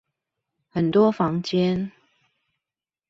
[0.71, 1.91] 很多房間